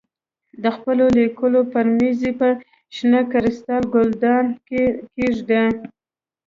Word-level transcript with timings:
د 0.63 0.65
خپلو 0.75 1.05
لیکلو 1.17 1.61
پر 1.73 1.85
مېز 1.97 2.19
یې 2.25 2.31
په 2.39 2.47
شنه 2.95 3.21
کریسټال 3.31 3.83
ګلدان 3.93 4.45
کې 4.67 4.83
کېږدې. 5.15 5.63